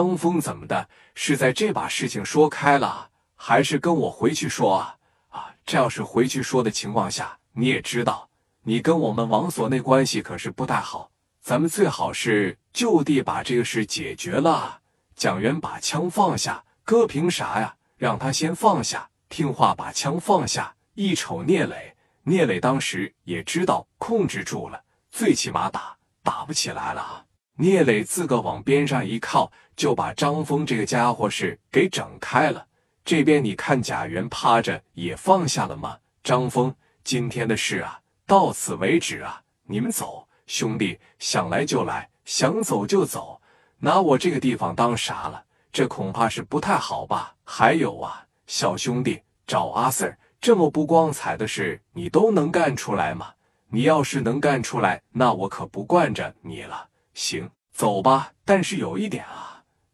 [0.00, 0.88] 张峰怎么的？
[1.14, 4.96] 是在这把事情说开了，还是跟我回去说啊？
[5.28, 8.26] 啊，这要是回去说的情况下，你也知道，
[8.62, 11.10] 你跟我们王所那关系可是不太好。
[11.42, 14.80] 咱们最好是就地把这个事解决了。
[15.14, 17.74] 蒋元把枪放下，哥凭啥呀？
[17.98, 20.74] 让他先放下，听话把枪放下。
[20.94, 27.26] 一瞅聂磊，聂磊当时也知道控制住了，最起码打打不起来了。
[27.56, 32.66] 聂磊自个往边上一靠，就把张峰这个家伙是给整开了。
[33.02, 35.96] 这边你看贾元趴着也放下了吗？
[36.22, 43.40] 张峰，今天的事啊，到此为止啊，你们走，兄弟想来就来，想走就走，
[43.78, 45.42] 拿我这个地方当啥了？
[45.72, 47.34] 这恐怕是不太好吧？
[47.42, 53.32] 还有啊，小兄弟找阿 Sir 这么不光彩的事，你都能干出来吗？
[53.70, 56.86] 你要是能干出来，那我可不惯着你了。
[57.14, 58.30] 行，走吧。
[58.44, 59.49] 但是有一点啊，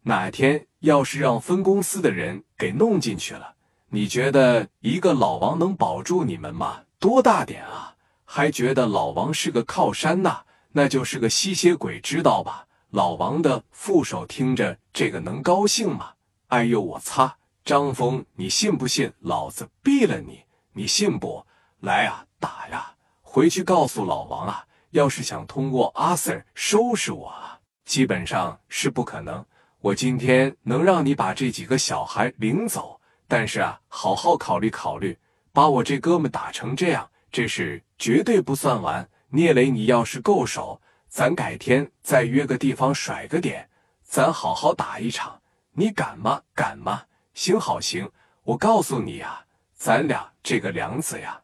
[0.07, 3.55] 哪天要是让分公司的人给弄进去了，
[3.89, 6.83] 你觉得一个老王能保住你们吗？
[6.97, 7.93] 多大点啊？
[8.23, 10.43] 还觉得老王是个靠山呐？
[10.71, 12.67] 那就是个吸血鬼，知道吧？
[12.91, 16.11] 老王的副手听着这个能高兴吗？
[16.47, 17.35] 哎呦，我擦！
[17.65, 20.45] 张峰，你信不信老子毙了你？
[20.71, 21.45] 你信不？
[21.81, 22.93] 来啊，打呀！
[23.21, 24.65] 回去告诉老王啊！
[24.91, 29.45] 要是想通过阿 Sir 收拾我啊，基本上是不可能。
[29.79, 35.17] 我今天能让你把这几个小孩领走，但是啊，好好考虑考虑，
[35.53, 39.07] 把我这哥们打成这样，这事绝对不算完。
[39.29, 43.69] 聂磊，你要是够手，咱改天再约个地方甩个点，
[44.03, 45.41] 咱好好打一场。
[45.73, 46.41] 你敢吗？
[46.55, 47.03] 敢吗？
[47.35, 48.09] 行好行，
[48.43, 51.39] 我告诉你呀，咱俩这个梁子呀，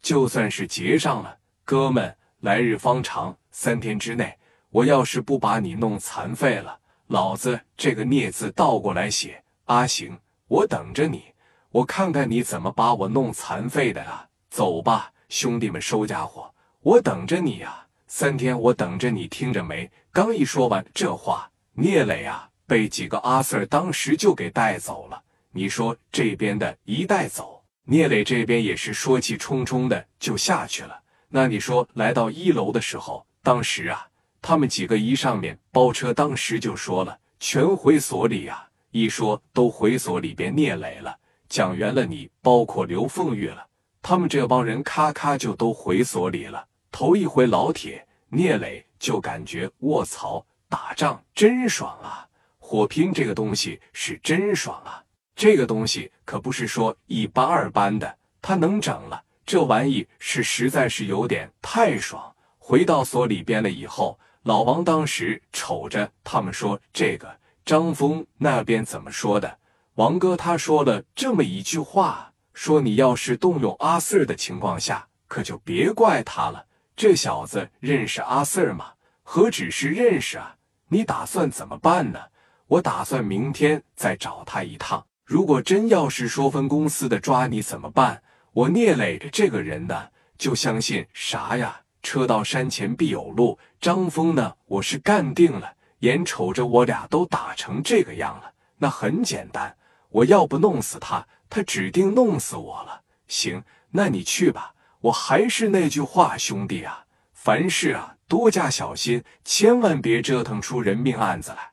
[0.00, 2.16] 就算是结上了，哥们。
[2.40, 4.38] 来日方长，三天之内，
[4.70, 6.79] 我要是不把你弄残废了，
[7.10, 9.42] 老子这个孽字倒过来写。
[9.64, 10.16] 阿行，
[10.46, 11.24] 我等着你，
[11.70, 14.24] 我看看你怎么把我弄残废的啊！
[14.48, 16.48] 走吧，兄弟们，收家伙，
[16.82, 17.84] 我等着你呀！
[18.06, 19.90] 三天，我等着你，听着没？
[20.12, 25.20] 刚一说完这话，聂磊啊，被几个阿 Sir 当时就给带走了。
[25.50, 30.96] 你说这边的一带走，聂磊这边也是说气冲冲的就下去了。
[31.28, 34.06] 那你说来到一楼的时候，当时啊，
[34.42, 38.66] 他们几个一上面包车，当时就说了，全回所里啊。
[38.90, 41.16] 一说都回所里边，聂磊了，
[41.48, 43.64] 蒋元了，你包括刘凤玉了，
[44.02, 46.66] 他们这帮人咔咔就都回所里了。
[46.90, 52.26] 头一回老铁聂磊就感觉卧槽，打仗真爽啊！
[52.58, 55.04] 火拼这个东西是真爽啊！
[55.36, 59.22] 这个东西可不是说一般二般的，他能整了。
[59.46, 62.34] 这玩意是实在是有点太爽。
[62.58, 69.58] 回到所里边了以后，老王当时瞅着他们说：“这个张峰那边怎么说的？”
[69.96, 76.64] 王哥他说了这么一句话：“说你要是动用阿四的情况下，可就别怪他了。
[76.96, 78.92] 这小子认识阿四吗？
[79.22, 80.56] 何止是认识啊！
[80.88, 82.18] 你打算怎么办呢？
[82.66, 85.04] 我打算明天再找他一趟。
[85.24, 88.22] 如果真要是说分公司的抓你怎么办？”
[88.52, 91.82] 我聂磊这个人呢，就相信啥呀？
[92.02, 93.58] 车到山前必有路。
[93.80, 95.74] 张峰呢，我是干定了。
[96.00, 99.76] 眼瞅着我俩都打成这个样了，那很简单，
[100.08, 103.02] 我要不弄死他，他指定弄死我了。
[103.28, 104.74] 行，那你去吧。
[105.00, 111.70] 我还是那句话，兄弟啊，凡事啊多加小心，千万别折腾出人命案子来。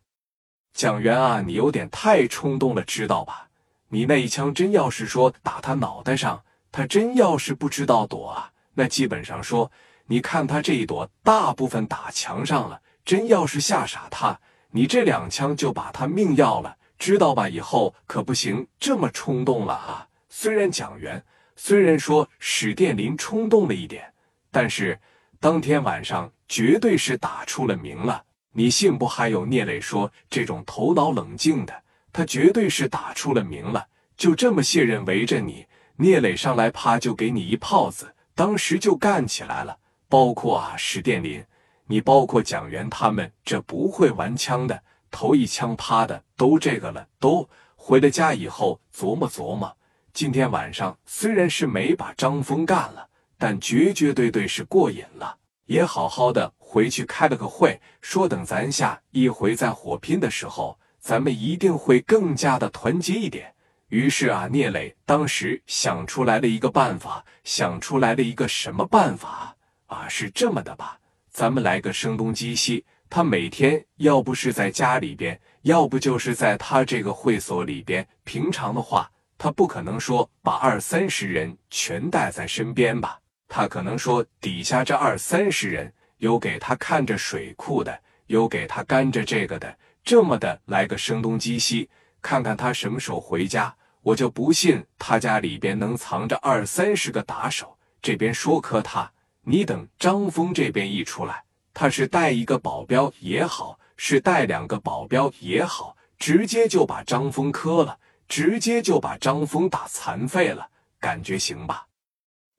[0.74, 3.48] 蒋元啊，你有点太冲动了，知道吧？
[3.90, 6.44] 你那一枪真要是说打他脑袋上。
[6.70, 9.72] 他真要是不知道躲啊，那基本上说，
[10.08, 12.82] 你看他这一躲，大部分打墙上了。
[13.06, 14.38] 真要是吓傻他，
[14.72, 17.48] 你这两枪就把他命要了，知道吧？
[17.48, 20.08] 以后可不行这么冲动了啊！
[20.30, 21.24] 虽然蒋元
[21.56, 24.14] 虽然说史殿林冲动了一点，
[24.52, 25.00] 但是
[25.40, 28.24] 当天晚上绝对是打出了名了。
[28.52, 29.08] 你信不？
[29.08, 33.88] 还有聂磊说这种头脑冷静的，他绝对是打出了名了。
[34.18, 35.66] 就这么些人围着你。
[35.96, 39.78] 聂磊上来，啪就给你一炮子，当时就干起来了。
[40.10, 41.44] 包括啊史殿林，
[41.86, 47.08] 你包括蒋元他们，这不会玩枪的，头一枪趴的都这个了。
[47.20, 49.76] 都回了家以后琢磨琢磨，
[50.14, 55.38] 今天晚上虽然是没把张峰干了，但绝绝对对是过瘾了。
[55.66, 63.54] 也好好的回去开了个会，说等咱下一回再火拼的时候，咱们一定会更加的团结一点。
[63.90, 69.57] 于是啊，聂磊当时想出来了一个办法，想出来了一个什么办法
[69.88, 70.08] 啊？
[70.08, 70.98] 是这么的吧，
[71.30, 72.86] 咱们来个声东击西。
[73.10, 83.20] 他每天要不是在家里边，要不就是在他这个会所里边，平常的话，他不可能说把二三十人全带在身边吧？
[83.48, 91.90] 他可能说底下这二三十人有给他看着水库的，有给他干着这个的，这么的来个声东击西，
[92.22, 93.74] 看看他什么时候回家。
[94.02, 97.78] 我就不信他家里边能藏着二三十个打手。
[98.02, 99.12] 这边说磕他，
[99.50, 101.42] 你等张峰这边一出来，
[101.74, 103.80] 他是带一个保镖也好。
[104.00, 107.98] 是带两个保镖也好，直接就把张峰磕了，
[108.28, 111.88] 直接就把张峰打残废了，感觉行吧？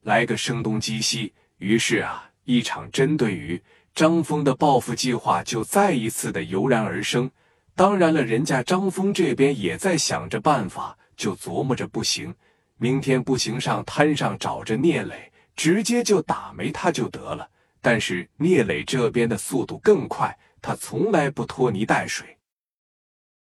[0.02, 3.62] 来个声东击西，于是啊，一场针对于
[3.94, 7.30] 张峰的报复计划就再一次的油然而生。
[7.76, 12.34] 当然了，人家张峰这边也在想着办法，就琢磨着不行，
[12.78, 17.50] 明天不行上滩上找着聂磊，直接就打没他就得了。
[17.82, 20.38] 但是聂磊这边的速度更快。
[20.60, 22.37] 他从来不拖泥带水。